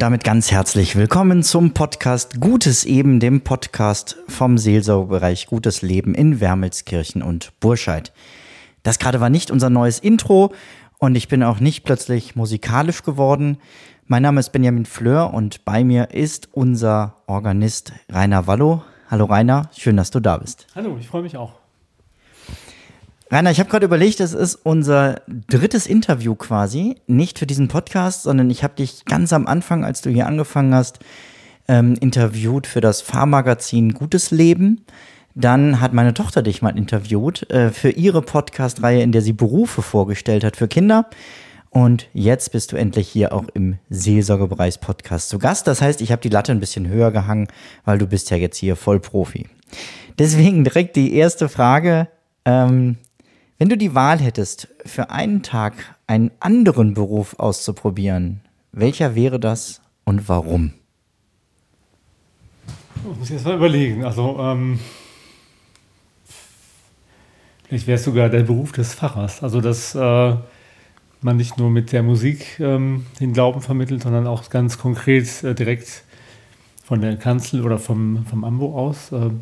Und 0.00 0.04
damit 0.04 0.24
ganz 0.24 0.50
herzlich 0.50 0.96
willkommen 0.96 1.42
zum 1.42 1.74
Podcast 1.74 2.40
Gutes 2.40 2.86
Eben, 2.86 3.20
dem 3.20 3.42
Podcast 3.42 4.16
vom 4.28 4.56
Seelsorgebereich 4.56 5.46
Gutes 5.46 5.82
Leben 5.82 6.14
in 6.14 6.40
Wermelskirchen 6.40 7.20
und 7.20 7.52
Burscheid. 7.60 8.10
Das 8.82 8.98
gerade 8.98 9.20
war 9.20 9.28
nicht 9.28 9.50
unser 9.50 9.68
neues 9.68 9.98
Intro 9.98 10.54
und 10.96 11.16
ich 11.16 11.28
bin 11.28 11.42
auch 11.42 11.60
nicht 11.60 11.84
plötzlich 11.84 12.34
musikalisch 12.34 13.02
geworden. 13.02 13.58
Mein 14.06 14.22
Name 14.22 14.40
ist 14.40 14.52
Benjamin 14.52 14.86
Fleur 14.86 15.34
und 15.34 15.66
bei 15.66 15.84
mir 15.84 16.12
ist 16.12 16.48
unser 16.52 17.16
Organist 17.26 17.92
Rainer 18.10 18.46
Wallo. 18.46 18.82
Hallo 19.10 19.26
Rainer, 19.26 19.68
schön, 19.76 19.98
dass 19.98 20.10
du 20.10 20.20
da 20.20 20.38
bist. 20.38 20.66
Hallo, 20.74 20.96
ich 20.98 21.08
freue 21.08 21.20
mich 21.20 21.36
auch. 21.36 21.59
Rainer, 23.32 23.52
ich 23.52 23.60
habe 23.60 23.70
gerade 23.70 23.86
überlegt, 23.86 24.18
das 24.18 24.32
ist 24.32 24.56
unser 24.56 25.22
drittes 25.48 25.86
Interview 25.86 26.34
quasi, 26.34 26.96
nicht 27.06 27.38
für 27.38 27.46
diesen 27.46 27.68
Podcast, 27.68 28.24
sondern 28.24 28.50
ich 28.50 28.64
habe 28.64 28.74
dich 28.74 29.04
ganz 29.04 29.32
am 29.32 29.46
Anfang, 29.46 29.84
als 29.84 30.02
du 30.02 30.10
hier 30.10 30.26
angefangen 30.26 30.74
hast, 30.74 30.98
ähm, 31.68 31.94
interviewt 32.00 32.66
für 32.66 32.80
das 32.80 33.02
Fahrmagazin 33.02 33.94
Gutes 33.94 34.32
Leben. 34.32 34.84
Dann 35.36 35.80
hat 35.80 35.92
meine 35.92 36.12
Tochter 36.12 36.42
dich 36.42 36.60
mal 36.60 36.76
interviewt 36.76 37.48
äh, 37.50 37.70
für 37.70 37.90
ihre 37.90 38.20
Podcast-Reihe, 38.20 39.00
in 39.00 39.12
der 39.12 39.22
sie 39.22 39.32
Berufe 39.32 39.80
vorgestellt 39.80 40.42
hat 40.42 40.56
für 40.56 40.66
Kinder. 40.66 41.08
Und 41.70 42.08
jetzt 42.12 42.50
bist 42.50 42.72
du 42.72 42.76
endlich 42.76 43.06
hier 43.06 43.32
auch 43.32 43.44
im 43.54 43.78
Seelsorgebereichs-Podcast 43.90 45.28
zu 45.28 45.38
Gast. 45.38 45.68
Das 45.68 45.80
heißt, 45.80 46.00
ich 46.00 46.10
habe 46.10 46.20
die 46.20 46.30
Latte 46.30 46.50
ein 46.50 46.58
bisschen 46.58 46.88
höher 46.88 47.12
gehangen, 47.12 47.46
weil 47.84 47.98
du 47.98 48.08
bist 48.08 48.30
ja 48.30 48.36
jetzt 48.36 48.56
hier 48.56 48.74
voll 48.74 48.98
Profi. 48.98 49.48
Deswegen 50.18 50.64
direkt 50.64 50.96
die 50.96 51.14
erste 51.14 51.48
Frage. 51.48 52.08
Ähm, 52.44 52.96
wenn 53.60 53.68
du 53.68 53.76
die 53.76 53.94
Wahl 53.94 54.18
hättest, 54.20 54.68
für 54.86 55.10
einen 55.10 55.42
Tag 55.42 55.74
einen 56.06 56.30
anderen 56.40 56.94
Beruf 56.94 57.38
auszuprobieren, 57.38 58.40
welcher 58.72 59.14
wäre 59.14 59.38
das 59.38 59.82
und 60.04 60.30
warum? 60.30 60.72
Ich 62.96 63.18
muss 63.18 63.28
jetzt 63.28 63.44
mal 63.44 63.56
überlegen. 63.56 64.02
Also, 64.02 64.38
ähm, 64.40 64.80
vielleicht 67.68 67.86
wäre 67.86 67.96
es 67.96 68.04
sogar 68.04 68.30
der 68.30 68.44
Beruf 68.44 68.72
des 68.72 68.94
Pfarrers. 68.94 69.42
Also, 69.42 69.60
dass 69.60 69.94
äh, 69.94 70.36
man 71.20 71.36
nicht 71.36 71.58
nur 71.58 71.68
mit 71.68 71.92
der 71.92 72.02
Musik 72.02 72.58
ähm, 72.60 73.04
den 73.20 73.34
Glauben 73.34 73.60
vermittelt, 73.60 74.02
sondern 74.02 74.26
auch 74.26 74.48
ganz 74.48 74.78
konkret 74.78 75.44
äh, 75.44 75.54
direkt 75.54 76.04
von 76.82 77.02
der 77.02 77.18
Kanzel 77.18 77.62
oder 77.62 77.78
vom, 77.78 78.24
vom 78.24 78.42
Ambo 78.42 78.74
aus. 78.74 79.12
Äh, 79.12 79.32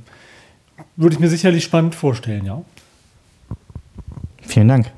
würde 0.96 1.14
ich 1.14 1.20
mir 1.20 1.28
sicherlich 1.28 1.62
spannend 1.62 1.94
vorstellen, 1.94 2.44
ja. 2.46 2.64
Vielen 4.48 4.68
Dank. 4.68 4.90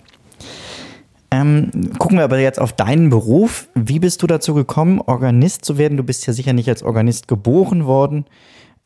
Ähm, 1.33 1.71
gucken 1.99 2.19
wir 2.19 2.25
aber 2.25 2.38
jetzt 2.38 2.61
auf 2.61 2.72
deinen 2.72 3.11
Beruf. 3.11 3.69
Wie 3.75 3.99
bist 3.99 4.22
du 4.22 4.27
dazu 4.27 4.55
gekommen, 4.55 5.00
Organist 5.00 5.65
zu 5.65 5.77
werden? 5.77 5.97
Du 5.97 6.03
bist 6.05 6.27
ja 6.27 6.33
sicher 6.33 6.53
nicht 6.53 6.69
als 6.69 6.83
Organist 6.83 7.28
geboren 7.28 7.84
worden. 7.84 8.25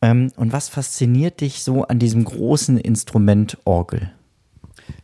Ähm, 0.03 0.33
und 0.37 0.53
was 0.53 0.69
fasziniert 0.69 1.41
dich 1.41 1.63
so 1.63 1.85
an 1.85 1.99
diesem 1.99 2.25
großen 2.25 2.79
Instrument 2.79 3.59
Orgel? 3.65 4.11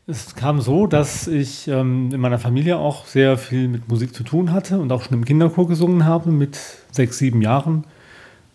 Es 0.06 0.34
kam 0.34 0.60
so, 0.60 0.86
dass 0.86 1.28
ich 1.28 1.68
ähm, 1.68 2.10
in 2.12 2.20
meiner 2.20 2.38
Familie 2.38 2.78
auch 2.78 3.06
sehr 3.06 3.38
viel 3.38 3.68
mit 3.68 3.88
Musik 3.88 4.14
zu 4.14 4.24
tun 4.24 4.52
hatte 4.52 4.78
und 4.78 4.90
auch 4.92 5.02
schon 5.02 5.14
im 5.14 5.24
Kinderchor 5.24 5.68
gesungen 5.68 6.04
habe 6.04 6.32
mit 6.32 6.58
sechs, 6.90 7.18
sieben 7.18 7.42
Jahren 7.42 7.84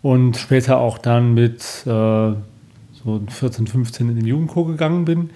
und 0.02 0.36
später 0.36 0.78
auch 0.78 0.98
dann 0.98 1.34
mit 1.34 1.62
äh, 1.86 2.34
so 3.06 3.20
14, 3.28 3.66
15 3.66 4.08
in 4.10 4.16
den 4.16 4.26
Jugendchor 4.26 4.66
gegangen 4.66 5.04
bin. 5.04 5.30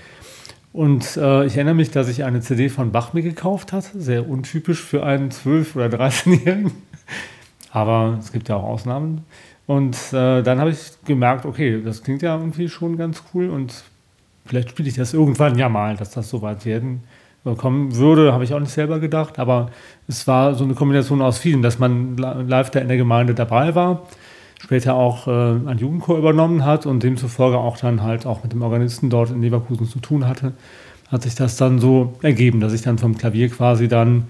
Und 0.72 1.16
äh, 1.16 1.46
ich 1.46 1.56
erinnere 1.56 1.74
mich, 1.74 1.90
dass 1.90 2.08
ich 2.08 2.24
eine 2.24 2.40
CD 2.40 2.68
von 2.68 2.92
Bach 2.92 3.12
mir 3.12 3.22
gekauft 3.22 3.72
hatte, 3.72 4.00
sehr 4.00 4.28
untypisch 4.28 4.80
für 4.80 5.04
einen 5.04 5.30
12- 5.30 5.76
oder 5.76 5.86
13-Jährigen. 5.86 6.72
Aber 7.72 8.16
es 8.20 8.32
gibt 8.32 8.48
ja 8.48 8.56
auch 8.56 8.64
Ausnahmen. 8.64 9.24
Und 9.66 9.96
äh, 10.12 10.42
dann 10.42 10.58
habe 10.60 10.70
ich 10.70 10.78
gemerkt, 11.04 11.44
okay, 11.44 11.80
das 11.84 12.02
klingt 12.02 12.22
ja 12.22 12.36
irgendwie 12.36 12.68
schon 12.68 12.96
ganz 12.96 13.22
cool 13.32 13.50
und 13.50 13.84
vielleicht 14.46 14.70
spiele 14.70 14.88
ich 14.88 14.96
das 14.96 15.14
irgendwann 15.14 15.56
ja 15.56 15.68
mal, 15.68 15.96
dass 15.96 16.10
das 16.10 16.28
so 16.28 16.42
weit 16.42 16.66
werden 16.66 17.04
äh, 17.44 17.54
kommen 17.54 17.94
würde, 17.94 18.32
habe 18.32 18.42
ich 18.42 18.52
auch 18.52 18.58
nicht 18.58 18.72
selber 18.72 18.98
gedacht. 18.98 19.38
Aber 19.38 19.70
es 20.08 20.26
war 20.26 20.54
so 20.54 20.64
eine 20.64 20.74
Kombination 20.74 21.22
aus 21.22 21.38
vielen, 21.38 21.62
dass 21.62 21.78
man 21.78 22.16
live 22.16 22.70
da 22.70 22.80
in 22.80 22.88
der 22.88 22.96
Gemeinde 22.96 23.34
dabei 23.34 23.74
war 23.74 24.02
später 24.60 24.94
auch 24.94 25.26
äh, 25.26 25.30
ein 25.30 25.78
Jugendchor 25.78 26.18
übernommen 26.18 26.64
hat 26.64 26.84
und 26.84 27.02
demzufolge 27.02 27.56
auch 27.56 27.78
dann 27.78 28.02
halt 28.02 28.26
auch 28.26 28.42
mit 28.42 28.52
dem 28.52 28.62
Organisten 28.62 29.08
dort 29.08 29.30
in 29.30 29.40
Leverkusen 29.40 29.86
zu 29.86 30.00
tun 30.00 30.28
hatte, 30.28 30.52
hat 31.08 31.22
sich 31.22 31.34
das 31.34 31.56
dann 31.56 31.78
so 31.78 32.14
ergeben, 32.22 32.60
dass 32.60 32.74
ich 32.74 32.82
dann 32.82 32.98
vom 32.98 33.16
Klavier 33.16 33.48
quasi 33.48 33.88
dann 33.88 34.28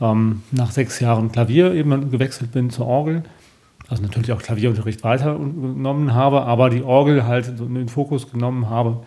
ähm, 0.00 0.42
nach 0.50 0.72
sechs 0.72 0.98
Jahren 0.98 1.30
Klavier 1.30 1.72
eben 1.74 2.10
gewechselt 2.10 2.52
bin 2.52 2.70
zur 2.70 2.86
Orgel. 2.86 3.22
Also 3.88 4.02
natürlich 4.02 4.32
auch 4.32 4.42
Klavierunterricht 4.42 5.02
weitergenommen 5.02 6.12
habe, 6.12 6.42
aber 6.42 6.68
die 6.68 6.82
Orgel 6.82 7.24
halt 7.24 7.48
in 7.48 7.74
den 7.74 7.88
Fokus 7.88 8.30
genommen 8.30 8.68
habe. 8.68 8.98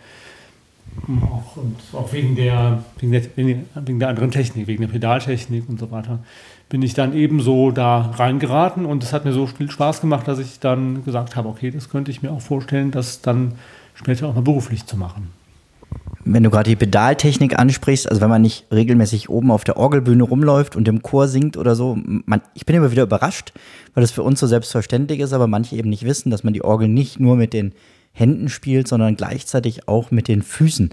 Auch, 1.32 1.58
und 1.58 1.78
auch 1.94 2.14
wegen 2.14 2.36
der, 2.36 2.84
wegen, 3.00 3.12
der, 3.12 3.22
wegen 3.36 4.00
der 4.00 4.10
anderen 4.10 4.32
Technik, 4.32 4.68
wegen 4.68 4.82
der 4.82 4.90
Pedaltechnik 4.90 5.68
und 5.68 5.80
so 5.80 5.90
weiter 5.92 6.20
bin 6.72 6.82
ich 6.82 6.94
dann 6.94 7.14
ebenso 7.14 7.72
da 7.72 8.12
reingeraten 8.16 8.86
und 8.86 9.04
es 9.04 9.12
hat 9.12 9.26
mir 9.26 9.34
so 9.34 9.46
viel 9.46 9.70
Spaß 9.70 10.00
gemacht, 10.00 10.26
dass 10.30 10.40
ich 10.40 10.62
dann 10.62 11.04
gesagt 11.04 11.36
habe, 11.36 11.50
okay, 11.50 11.70
das 11.70 11.90
könnte 11.90 12.12
ich 12.12 12.24
mir 12.24 12.32
auch 12.32 12.40
vorstellen, 12.40 12.92
das 12.92 13.22
dann 13.22 13.56
später 13.94 14.28
auch 14.28 14.36
mal 14.36 14.42
beruflich 14.42 14.86
zu 14.86 14.96
machen. 14.96 15.32
Wenn 16.24 16.44
du 16.44 16.50
gerade 16.50 16.70
die 16.70 16.78
Pedaltechnik 16.78 17.60
ansprichst, 17.60 18.08
also 18.08 18.22
wenn 18.22 18.30
man 18.30 18.42
nicht 18.42 18.68
regelmäßig 18.72 19.30
oben 19.30 19.52
auf 19.52 19.66
der 19.66 19.76
Orgelbühne 19.76 20.24
rumläuft 20.24 20.78
und 20.78 20.88
im 20.88 21.02
Chor 21.02 21.28
singt 21.28 21.58
oder 21.58 21.76
so, 21.76 21.98
man, 22.26 22.42
ich 22.54 22.66
bin 22.66 22.78
immer 22.78 22.92
wieder 22.92 23.04
überrascht, 23.04 23.52
weil 23.94 24.02
das 24.02 24.12
für 24.12 24.24
uns 24.24 24.40
so 24.40 24.48
selbstverständlich 24.48 25.20
ist, 25.20 25.34
aber 25.34 25.48
manche 25.48 25.76
eben 25.76 25.90
nicht 25.90 26.06
wissen, 26.06 26.32
dass 26.32 26.46
man 26.46 26.54
die 26.54 26.64
Orgel 26.64 26.88
nicht 26.88 27.20
nur 27.20 27.36
mit 27.36 27.52
den 27.52 27.74
Händen 28.14 28.50
spielt, 28.50 28.88
sondern 28.88 29.16
gleichzeitig 29.16 29.88
auch 29.88 30.12
mit 30.12 30.28
den 30.28 30.42
Füßen. 30.42 30.90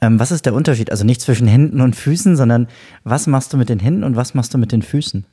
Ähm, 0.00 0.20
was 0.20 0.30
ist 0.30 0.46
der 0.46 0.54
Unterschied? 0.54 0.90
Also 0.90 1.04
nicht 1.04 1.20
zwischen 1.20 1.46
Händen 1.46 1.80
und 1.80 1.96
Füßen, 1.96 2.36
sondern 2.36 2.68
was 3.04 3.26
machst 3.26 3.52
du 3.52 3.56
mit 3.56 3.68
den 3.68 3.80
Händen 3.80 4.04
und 4.04 4.16
was 4.16 4.34
machst 4.34 4.54
du 4.54 4.58
mit 4.58 4.72
den 4.72 4.82
Füßen? 4.82 5.24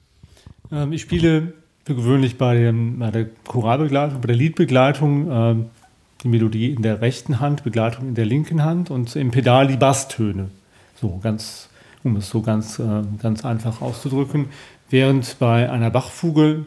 Ähm, 0.72 0.92
ich 0.92 1.02
spiele 1.02 1.54
für 1.86 1.96
gewöhnlich 1.96 2.38
bei, 2.38 2.56
dem, 2.56 3.00
bei, 3.00 3.12
der 3.12 3.28
Choralbegleitung, 3.48 4.20
bei 4.20 4.28
der 4.28 4.36
Liedbegleitung 4.36 5.32
äh, 5.32 5.56
die 6.24 6.28
Melodie 6.28 6.72
in 6.72 6.82
der 6.82 7.02
rechten 7.02 7.40
Hand, 7.40 7.64
Begleitung 7.64 8.10
in 8.10 8.16
der 8.16 8.26
linken 8.26 8.64
Hand 8.64 8.90
und 8.90 9.16
im 9.16 9.32
Pedal 9.32 9.68
die 9.68 9.78
Basstöne. 9.78 10.50
So 11.00 11.20
ganz, 11.22 11.70
um 12.04 12.16
es 12.16 12.30
so 12.30 12.42
ganz, 12.42 12.80
äh, 12.80 13.04
ganz 13.22 13.46
einfach 13.46 13.82
auszudrücken. 13.82 14.48
Während 14.90 15.38
bei 15.40 15.70
einer 15.70 15.92
Bachfuge 15.92 16.66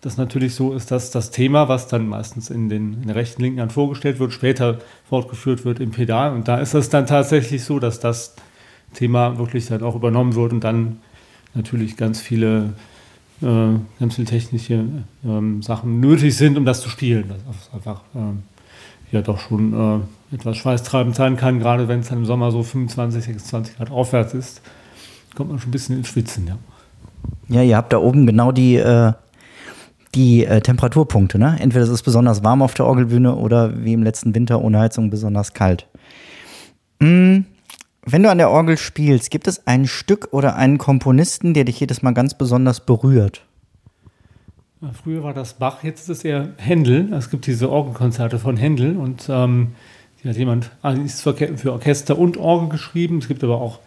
das 0.00 0.16
natürlich 0.16 0.54
so 0.54 0.72
ist, 0.72 0.90
dass 0.90 1.10
das 1.10 1.30
Thema, 1.30 1.68
was 1.68 1.86
dann 1.86 2.08
meistens 2.08 2.48
in, 2.48 2.68
den, 2.68 2.94
in 2.94 3.06
der 3.06 3.16
rechten, 3.16 3.42
linken 3.42 3.60
Hand 3.60 3.72
vorgestellt 3.72 4.18
wird, 4.18 4.32
später 4.32 4.78
fortgeführt 5.08 5.64
wird 5.64 5.78
im 5.78 5.90
Pedal. 5.90 6.32
Und 6.32 6.48
da 6.48 6.58
ist 6.58 6.74
es 6.74 6.88
dann 6.88 7.06
tatsächlich 7.06 7.64
so, 7.64 7.78
dass 7.78 8.00
das 8.00 8.34
Thema 8.94 9.38
wirklich 9.38 9.66
dann 9.66 9.82
auch 9.82 9.94
übernommen 9.94 10.34
wird 10.34 10.52
und 10.52 10.64
dann 10.64 11.00
natürlich 11.54 11.96
ganz 11.96 12.20
viele, 12.20 12.72
äh, 13.42 13.74
ganz 13.98 14.14
viele 14.14 14.26
technische 14.26 14.84
ähm, 15.24 15.62
Sachen 15.62 16.00
nötig 16.00 16.34
sind, 16.34 16.56
um 16.56 16.64
das 16.64 16.80
zu 16.80 16.88
spielen. 16.88 17.28
Das 17.46 17.70
einfach 17.74 18.00
ähm, 18.14 18.42
ja 19.12 19.20
doch 19.20 19.38
schon 19.38 20.00
äh, 20.32 20.34
etwas 20.34 20.56
schweißtreibend 20.56 21.14
sein 21.14 21.36
kann, 21.36 21.58
gerade 21.58 21.88
wenn 21.88 22.00
es 22.00 22.08
dann 22.08 22.18
im 22.18 22.24
Sommer 22.24 22.52
so 22.52 22.62
25, 22.62 23.22
26 23.22 23.76
Grad 23.76 23.90
aufwärts 23.90 24.32
ist, 24.32 24.62
kommt 25.34 25.50
man 25.50 25.58
schon 25.58 25.68
ein 25.68 25.72
bisschen 25.72 25.98
ins 25.98 26.08
Schwitzen, 26.08 26.46
ja. 26.46 26.56
Ja, 27.48 27.62
ihr 27.62 27.76
habt 27.76 27.92
da 27.92 27.98
oben 27.98 28.26
genau 28.26 28.52
die 28.52 28.76
äh, 28.76 29.12
die 30.14 30.44
äh, 30.44 30.60
Temperaturpunkte. 30.60 31.38
Ne? 31.38 31.56
Entweder 31.60 31.84
es 31.84 31.90
ist 31.90 32.02
besonders 32.02 32.42
warm 32.42 32.62
auf 32.62 32.74
der 32.74 32.86
Orgelbühne 32.86 33.36
oder 33.36 33.84
wie 33.84 33.92
im 33.92 34.02
letzten 34.02 34.34
Winter 34.34 34.62
ohne 34.62 34.80
Heizung 34.80 35.10
besonders 35.10 35.54
kalt. 35.54 35.86
Mm, 36.98 37.40
wenn 38.04 38.22
du 38.22 38.30
an 38.30 38.38
der 38.38 38.50
Orgel 38.50 38.76
spielst, 38.76 39.30
gibt 39.30 39.46
es 39.46 39.66
ein 39.66 39.86
Stück 39.86 40.28
oder 40.32 40.56
einen 40.56 40.78
Komponisten, 40.78 41.54
der 41.54 41.64
dich 41.64 41.80
jedes 41.80 42.02
Mal 42.02 42.12
ganz 42.12 42.34
besonders 42.34 42.80
berührt? 42.80 43.42
Früher 45.02 45.22
war 45.22 45.34
das 45.34 45.54
Bach, 45.54 45.84
jetzt 45.84 46.02
ist 46.02 46.08
es 46.08 46.24
eher 46.24 46.54
Händel. 46.56 47.12
Es 47.12 47.28
gibt 47.28 47.46
diese 47.46 47.70
Orgelkonzerte 47.70 48.38
von 48.38 48.56
Händel 48.56 48.96
und 48.96 49.28
ähm, 49.28 49.72
die 50.22 50.28
hat 50.28 50.36
jemand, 50.36 50.70
also 50.80 51.02
ist 51.02 51.20
für 51.22 51.72
Orchester 51.72 52.18
und 52.18 52.38
Orgel 52.38 52.70
geschrieben. 52.70 53.18
Es 53.18 53.28
gibt 53.28 53.44
aber 53.44 53.60
auch 53.60 53.80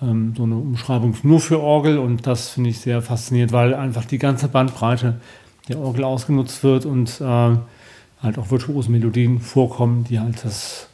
ähm, 0.00 0.34
so 0.36 0.44
eine 0.44 0.56
Umschreibung 0.56 1.16
nur 1.24 1.40
für 1.40 1.60
Orgel 1.60 1.98
und 1.98 2.28
das 2.28 2.50
finde 2.50 2.70
ich 2.70 2.78
sehr 2.78 3.02
faszinierend, 3.02 3.52
weil 3.52 3.74
einfach 3.74 4.04
die 4.04 4.18
ganze 4.18 4.46
Bandbreite 4.46 5.20
der 5.68 5.78
Orgel 5.78 6.04
ausgenutzt 6.04 6.62
wird 6.62 6.86
und 6.86 7.20
äh, 7.20 7.24
halt 7.24 8.38
auch 8.38 8.50
virtuose 8.50 8.90
Melodien 8.90 9.40
vorkommen, 9.40 10.04
die 10.04 10.20
halt 10.20 10.44
das 10.44 10.88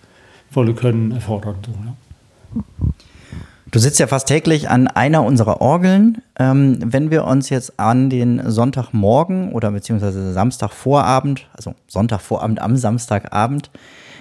volle 0.51 0.75
Können 0.75 1.13
erfordern. 1.13 1.57
So, 1.65 1.73
ja. 1.73 2.63
Du 3.71 3.79
sitzt 3.79 3.99
ja 3.99 4.07
fast 4.07 4.29
täglich 4.29 4.69
an 4.69 4.87
einer 4.87 5.25
unserer 5.25 5.63
Orgeln. 5.63 6.21
Ähm, 6.39 6.79
wenn 6.85 7.11
wir 7.11 7.25
uns 7.25 7.49
jetzt 7.49 7.81
an 7.81 8.11
den 8.11 8.51
Sonntagmorgen 8.51 9.53
oder 9.53 9.71
beziehungsweise 9.71 10.35
Samstagvorabend, 10.35 11.49
also 11.55 11.75
Sonntagvorabend 11.89 12.61
am 12.61 12.77
Samstagabend, 12.77 13.71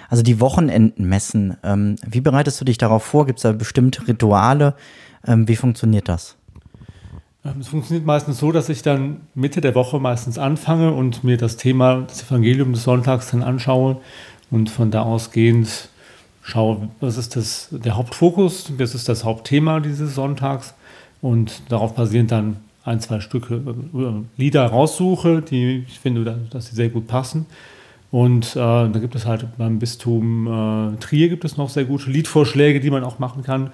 also 0.09 0.24
die 0.24 0.39
Wochenenden 0.39 1.07
messen, 1.07 1.57
ähm, 1.63 1.98
wie 2.06 2.21
bereitest 2.21 2.62
du 2.62 2.65
dich 2.65 2.77
darauf 2.77 3.03
vor? 3.03 3.25
Gibt 3.25 3.39
es 3.39 3.44
da 3.44 3.51
bestimmte 3.51 4.07
Rituale? 4.07 4.74
Ähm, 5.27 5.50
wie 5.50 5.57
funktioniert 5.57 6.07
das? 6.07 6.38
Ähm, 7.43 7.55
es 7.59 7.67
funktioniert 7.67 8.05
meistens 8.05 8.39
so, 8.39 8.51
dass 8.51 8.69
ich 8.69 8.81
dann 8.81 9.21
Mitte 9.33 9.61
der 9.61 9.75
Woche 9.75 9.99
meistens 9.99 10.38
anfange 10.38 10.93
und 10.93 11.23
mir 11.23 11.38
das 11.38 11.57
Thema 11.57 12.01
des 12.01 12.23
Evangelium 12.23 12.73
des 12.73 12.83
Sonntags 12.83 13.31
dann 13.31 13.43
anschaue 13.43 13.97
und 14.49 14.69
von 14.69 14.91
da 14.91 15.03
ausgehend 15.03 15.89
schaue, 16.43 16.89
was 16.99 17.17
ist 17.17 17.35
das, 17.35 17.69
der 17.71 17.95
Hauptfokus, 17.95 18.73
was 18.77 18.95
ist 18.95 19.07
das 19.07 19.23
Hauptthema 19.23 19.79
dieses 19.79 20.15
Sonntags 20.15 20.73
und 21.21 21.61
darauf 21.69 21.95
basierend 21.95 22.31
dann 22.31 22.57
ein, 22.83 22.99
zwei 22.99 23.19
Stücke 23.19 23.55
äh, 23.55 24.41
Lieder 24.41 24.65
raussuche, 24.65 25.41
die 25.41 25.85
ich 25.88 25.99
finde, 25.99 26.47
dass 26.49 26.67
sie 26.67 26.75
sehr 26.75 26.89
gut 26.89 27.07
passen. 27.07 27.45
Und 28.09 28.55
äh, 28.55 28.59
da 28.59 28.99
gibt 28.99 29.15
es 29.15 29.25
halt 29.25 29.45
beim 29.57 29.79
Bistum 29.79 30.47
äh, 30.47 30.97
Trier 30.97 31.29
gibt 31.29 31.45
es 31.45 31.57
noch 31.57 31.69
sehr 31.69 31.85
gute 31.85 32.09
Liedvorschläge, 32.09 32.79
die 32.79 32.89
man 32.89 33.03
auch 33.03 33.19
machen 33.19 33.43
kann. 33.43 33.71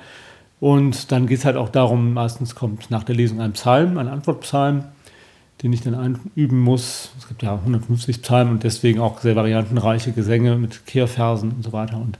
Und 0.60 1.12
dann 1.12 1.28
geht 1.28 1.40
es 1.40 1.46
halt 1.46 1.56
auch 1.56 1.70
darum, 1.70 2.14
meistens 2.14 2.56
kommt 2.56 2.90
nach 2.90 3.04
der 3.04 3.16
Lesung 3.16 3.42
ein 3.42 3.54
Psalm, 3.54 3.98
ein 3.98 4.08
Antwortpsalm, 4.08 4.86
den 5.62 5.74
ich 5.74 5.82
dann 5.82 5.96
einüben 5.96 6.60
muss. 6.60 7.12
Es 7.20 7.28
gibt 7.28 7.44
ja 7.44 7.54
150 7.54 8.22
Psalmen 8.22 8.54
und 8.54 8.64
deswegen 8.64 9.00
auch 9.00 9.20
sehr 9.20 9.36
variantenreiche 9.36 10.12
Gesänge 10.12 10.56
mit 10.56 10.86
Kehrversen 10.88 11.52
und 11.52 11.64
so 11.64 11.74
weiter. 11.74 11.98
Und 11.98 12.18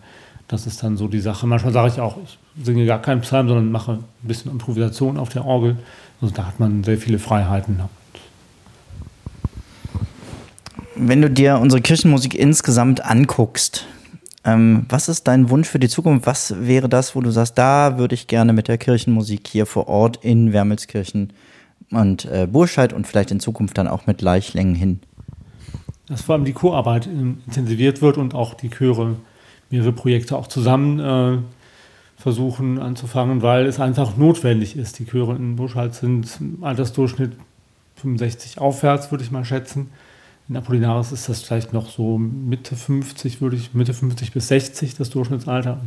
das 0.48 0.68
ist 0.68 0.84
dann 0.84 0.98
so 0.98 1.08
die 1.08 1.20
Sache. 1.20 1.48
Manchmal 1.48 1.74
sage 1.74 1.90
ich 1.94 2.00
auch, 2.00 2.18
ich 2.24 2.38
singe 2.64 2.86
gar 2.86 3.02
keinen 3.02 3.22
Psalm, 3.22 3.48
sondern 3.48 3.72
mache 3.72 3.94
ein 3.94 4.28
bisschen 4.28 4.52
Improvisation 4.52 5.18
auf 5.18 5.30
der 5.30 5.46
Orgel. 5.46 5.78
Also 6.22 6.34
da 6.34 6.46
hat 6.46 6.60
man 6.60 6.84
sehr 6.84 6.98
viele 6.98 7.20
Freiheiten. 7.20 7.80
Wenn 10.96 11.22
du 11.22 11.30
dir 11.30 11.60
unsere 11.60 11.82
Kirchenmusik 11.82 12.34
insgesamt 12.34 13.06
anguckst, 13.06 13.86
ähm, 14.48 14.86
was 14.88 15.10
ist 15.10 15.28
dein 15.28 15.50
Wunsch 15.50 15.68
für 15.68 15.78
die 15.78 15.90
Zukunft? 15.90 16.26
Was 16.26 16.56
wäre 16.58 16.88
das, 16.88 17.16
wo 17.16 17.22
du 17.22 17.32
sagst, 17.32 17.58
da 17.58 17.98
würde 17.98 18.16
ich 18.16 18.28
gerne 18.28 18.54
mit 18.54 18.70
der 18.70 18.78
Kirchenmusik 18.78 19.46
hier 19.46 19.66
vor 19.66 19.90
Ort 19.90 20.24
in 20.24 20.54
Wermelskirchen 20.54 21.34
und 21.92 22.26
äh, 22.26 22.48
Burscheid 22.50 22.94
und 22.94 23.06
vielleicht 23.06 23.32
in 23.32 23.42
Zukunft 23.42 23.78
dann 23.78 23.90
auch 23.90 24.08
mit 24.08 24.22
Leichlängen 24.22 24.74
hin? 24.74 25.02
Dass 26.08 26.22
vor 26.22 26.36
allem 26.36 26.46
die 26.46 26.54
Chorarbeit 26.54 27.08
intensiviert 27.08 28.02
wird 28.02 28.18
und 28.18 28.34
auch 28.34 28.54
die 28.54 28.70
Chöre 28.70 29.18
mehrere 29.70 29.92
Projekte 29.92 30.38
auch 30.38 30.48
zusammen 30.48 31.00
äh, 31.00 31.40
versuchen 32.16 32.80
anzufangen, 32.80 33.42
weil 33.42 33.66
es 33.66 33.82
einfach 33.82 34.16
notwendig 34.16 34.78
ist. 34.78 34.98
Die 35.00 35.06
Chöre 35.06 35.36
in 35.36 35.58
Burscheid 35.58 35.94
sind 35.94 36.26
im 36.40 36.64
Altersdurchschnitt 36.64 37.34
65 37.98 38.60
aufwärts, 38.60 39.12
würde 39.12 39.26
ich 39.26 39.32
mal 39.32 39.44
schätzen. 39.44 39.90
In 40.50 40.56
Apollinaris 40.56 41.12
ist 41.12 41.28
das 41.28 41.42
vielleicht 41.42 41.74
noch 41.74 41.90
so 41.90 42.18
Mitte 42.18 42.76
50, 42.76 43.42
würde 43.42 43.58
ich, 43.58 43.74
Mitte 43.74 43.94
50 43.94 44.32
bis 44.32 44.48
60, 44.48 44.96
das 44.96 45.10
Durchschnittsalter. 45.10 45.82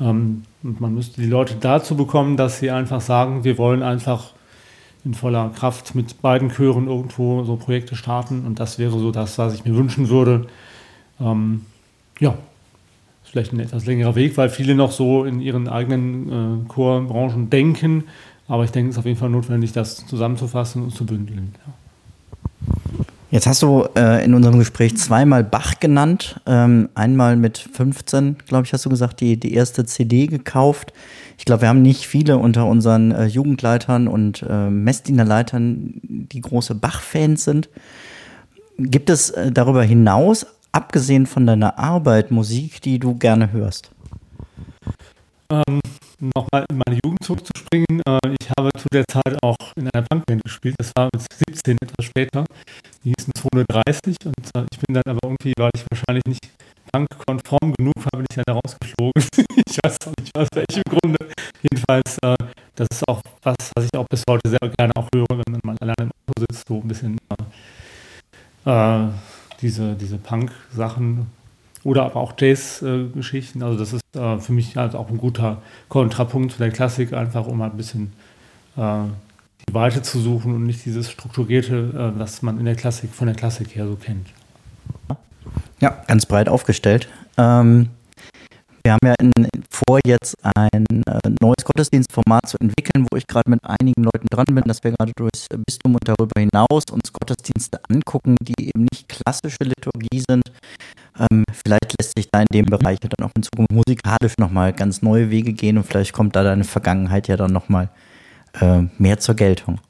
Ähm, 0.00 0.44
und 0.62 0.80
man 0.80 0.94
müsste 0.94 1.20
die 1.20 1.28
Leute 1.28 1.56
dazu 1.60 1.94
bekommen, 1.94 2.36
dass 2.36 2.60
sie 2.60 2.70
einfach 2.70 3.02
sagen, 3.02 3.44
wir 3.44 3.58
wollen 3.58 3.82
einfach 3.82 4.32
in 5.04 5.12
voller 5.12 5.50
Kraft 5.50 5.94
mit 5.94 6.22
beiden 6.22 6.50
Chören 6.50 6.88
irgendwo 6.88 7.44
so 7.44 7.56
Projekte 7.56 7.94
starten. 7.94 8.46
Und 8.46 8.58
das 8.58 8.78
wäre 8.78 8.98
so 8.98 9.10
das, 9.10 9.36
was 9.36 9.54
ich 9.54 9.66
mir 9.66 9.74
wünschen 9.76 10.08
würde. 10.08 10.46
Ähm, 11.20 11.66
ja, 12.20 12.30
ist 13.22 13.32
vielleicht 13.32 13.52
ein 13.52 13.60
etwas 13.60 13.84
längerer 13.84 14.14
Weg, 14.14 14.38
weil 14.38 14.48
viele 14.48 14.74
noch 14.74 14.92
so 14.92 15.24
in 15.24 15.40
ihren 15.40 15.68
eigenen 15.68 16.64
äh, 16.64 16.68
Chorbranchen 16.68 17.50
denken. 17.50 18.04
Aber 18.48 18.64
ich 18.64 18.70
denke, 18.70 18.90
es 18.90 18.96
ist 18.96 19.00
auf 19.00 19.06
jeden 19.06 19.18
Fall 19.18 19.30
notwendig, 19.30 19.72
das 19.72 20.06
zusammenzufassen 20.06 20.84
und 20.84 20.94
zu 20.94 21.04
bündeln. 21.04 21.54
Ja. 21.66 21.74
Jetzt 23.34 23.48
hast 23.48 23.62
du 23.62 23.88
äh, 23.96 24.24
in 24.24 24.32
unserem 24.32 24.60
Gespräch 24.60 24.96
zweimal 24.96 25.42
Bach 25.42 25.80
genannt. 25.80 26.40
Ähm, 26.46 26.88
einmal 26.94 27.34
mit 27.34 27.58
15, 27.58 28.36
glaube 28.46 28.64
ich, 28.64 28.72
hast 28.72 28.86
du 28.86 28.90
gesagt, 28.90 29.20
die, 29.20 29.36
die 29.36 29.54
erste 29.54 29.84
CD 29.84 30.28
gekauft. 30.28 30.92
Ich 31.36 31.44
glaube, 31.44 31.62
wir 31.62 31.68
haben 31.68 31.82
nicht 31.82 32.06
viele 32.06 32.38
unter 32.38 32.66
unseren 32.66 33.10
äh, 33.10 33.24
Jugendleitern 33.24 34.06
und 34.06 34.46
äh, 34.48 34.70
Messdienerleitern, 34.70 36.00
die 36.04 36.40
große 36.42 36.76
Bach-Fans 36.76 37.42
sind. 37.42 37.68
Gibt 38.78 39.10
es 39.10 39.30
äh, 39.30 39.50
darüber 39.50 39.82
hinaus, 39.82 40.46
abgesehen 40.70 41.26
von 41.26 41.44
deiner 41.44 41.76
Arbeit, 41.76 42.30
Musik, 42.30 42.82
die 42.82 43.00
du 43.00 43.16
gerne 43.16 43.50
hörst? 43.50 43.90
Ähm, 45.50 45.80
Nochmal 46.20 46.64
in 46.70 46.80
meine 46.86 46.98
Jugend 47.04 47.22
zurückzuspringen. 47.22 48.00
Äh, 48.06 48.18
ich 48.40 48.48
habe 48.56 48.70
zu 48.78 48.86
der 48.92 49.04
Zeit 49.06 49.36
auch 49.42 49.56
in 49.76 49.90
einer 49.92 50.06
Punkband 50.08 50.42
gespielt. 50.42 50.76
Das 50.78 50.92
war 50.96 51.08
mit 51.12 51.22
17 51.48 51.76
etwas 51.82 52.06
später. 52.06 52.44
Die 53.04 53.12
hießen 53.18 53.32
Zone 53.36 53.66
30 53.68 54.16
und 54.24 54.34
äh, 54.56 54.64
ich 54.72 54.78
bin 54.80 54.94
dann 54.94 55.02
aber 55.06 55.18
irgendwie, 55.22 55.52
weil 55.58 55.70
ich 55.76 55.84
wahrscheinlich 55.90 56.24
nicht 56.26 56.40
punkkonform 56.90 57.74
genug 57.76 57.94
war, 57.96 58.12
bin 58.12 58.26
ich 58.30 58.36
dann 58.36 58.56
rausgeflogen. 58.56 59.12
ich 59.66 59.78
weiß 59.84 59.96
auch 60.06 60.12
nicht 60.18 60.38
aus 60.38 60.48
welchem 60.54 60.82
Grunde. 60.88 61.18
Jedenfalls, 61.60 62.16
äh, 62.22 62.34
das 62.76 62.88
ist 62.90 63.06
auch 63.06 63.20
was, 63.42 63.56
was 63.76 63.84
ich 63.84 63.94
auch 63.98 64.06
bis 64.08 64.22
heute 64.28 64.48
sehr 64.48 64.70
gerne 64.78 64.92
auch 64.96 65.08
höre, 65.14 65.26
wenn 65.28 65.52
man 65.52 65.60
mal 65.64 65.76
alleine 65.82 66.04
im 66.04 66.10
Auto 66.10 66.46
sitzt, 66.48 66.66
so 66.66 66.80
ein 66.80 66.88
bisschen 66.88 67.18
äh, 68.64 69.06
diese, 69.60 69.94
diese 69.96 70.16
Punk-Sachen 70.16 71.26
oder 71.82 72.04
aber 72.04 72.20
auch 72.20 72.32
Jazz-Geschichten. 72.38 73.62
also 73.62 73.78
das 73.78 73.92
ist 73.92 74.02
äh, 74.16 74.38
für 74.38 74.52
mich 74.54 74.78
halt 74.78 74.94
auch 74.94 75.10
ein 75.10 75.18
guter 75.18 75.60
Kontrapunkt 75.90 76.52
zu 76.52 76.58
der 76.58 76.70
Klassik, 76.70 77.12
einfach 77.12 77.46
um 77.46 77.62
halt 77.62 77.74
ein 77.74 77.76
bisschen 77.76 78.12
äh, 78.78 79.04
die 79.68 79.74
Weite 79.74 80.02
zu 80.02 80.20
suchen 80.20 80.54
und 80.54 80.64
nicht 80.64 80.84
dieses 80.84 81.10
Strukturierte, 81.10 82.14
äh, 82.16 82.18
was 82.18 82.42
man 82.42 82.58
in 82.58 82.64
der 82.64 82.74
Klassik 82.74 83.10
von 83.14 83.26
der 83.26 83.36
Klassik 83.36 83.74
her 83.74 83.86
so 83.86 83.96
kennt. 83.96 84.28
Ja, 85.80 86.02
ganz 86.06 86.26
breit 86.26 86.48
aufgestellt. 86.48 87.08
Ähm, 87.36 87.90
wir 88.86 88.92
haben 88.92 89.06
ja 89.06 89.14
in, 89.18 89.32
vor, 89.70 89.98
jetzt 90.06 90.36
ein 90.44 90.84
äh, 91.06 91.30
neues 91.40 91.64
Gottesdienstformat 91.64 92.46
zu 92.46 92.58
entwickeln, 92.60 93.06
wo 93.10 93.16
ich 93.16 93.26
gerade 93.26 93.50
mit 93.50 93.60
einigen 93.64 94.02
Leuten 94.02 94.26
dran 94.30 94.44
bin, 94.46 94.62
dass 94.64 94.84
wir 94.84 94.92
gerade 94.92 95.12
durchs 95.16 95.46
Bistum 95.66 95.94
und 95.94 96.06
darüber 96.06 96.38
hinaus 96.38 96.84
uns 96.92 97.10
Gottesdienste 97.10 97.80
angucken, 97.88 98.36
die 98.42 98.66
eben 98.68 98.86
nicht 98.92 99.08
klassische 99.08 99.64
Liturgie 99.64 100.22
sind. 100.28 100.42
Ähm, 101.18 101.44
vielleicht 101.64 101.94
lässt 101.98 102.12
sich 102.16 102.28
da 102.30 102.40
in 102.40 102.46
dem 102.52 102.66
Bereich 102.66 102.98
dann 103.00 103.26
auch 103.26 103.32
in 103.34 103.42
Zukunft 103.42 103.72
musikalisch 103.72 104.34
nochmal 104.38 104.74
ganz 104.74 105.00
neue 105.00 105.30
Wege 105.30 105.54
gehen 105.54 105.78
und 105.78 105.84
vielleicht 105.84 106.12
kommt 106.12 106.36
da 106.36 106.42
deine 106.42 106.64
Vergangenheit 106.64 107.28
ja 107.28 107.38
dann 107.38 107.52
nochmal 107.52 107.88
äh, 108.60 108.82
mehr 108.98 109.18
zur 109.18 109.34
Geltung. 109.34 109.80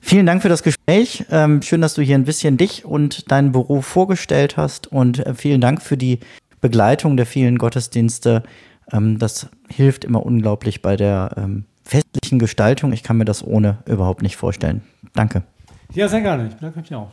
Vielen 0.00 0.26
Dank 0.26 0.42
für 0.42 0.50
das 0.50 0.62
Gespräch. 0.62 1.24
Ähm, 1.30 1.62
schön, 1.62 1.80
dass 1.80 1.94
du 1.94 2.02
hier 2.02 2.14
ein 2.16 2.24
bisschen 2.24 2.58
dich 2.58 2.84
und 2.84 3.30
deinen 3.30 3.52
Beruf 3.52 3.86
vorgestellt 3.86 4.56
hast 4.58 4.86
und 4.86 5.24
äh, 5.24 5.34
vielen 5.34 5.62
Dank 5.62 5.80
für 5.80 5.96
die 5.96 6.20
Begleitung 6.60 7.16
der 7.16 7.24
vielen 7.24 7.56
Gottesdienste. 7.56 8.42
Ähm, 8.92 9.18
das 9.18 9.48
hilft 9.68 10.04
immer 10.04 10.24
unglaublich 10.24 10.82
bei 10.82 10.96
der 10.96 11.30
ähm, 11.36 11.64
festlichen 11.84 12.38
Gestaltung. 12.38 12.92
Ich 12.92 13.02
kann 13.02 13.16
mir 13.16 13.24
das 13.24 13.42
ohne 13.42 13.78
überhaupt 13.86 14.22
nicht 14.22 14.36
vorstellen. 14.36 14.82
Danke. 15.14 15.42
Ja, 15.94 16.08
sehr 16.08 16.20
gerne. 16.20 16.48
Ich 16.48 16.54
bedanke 16.54 16.80
mich 16.80 16.94
auch. 16.94 17.10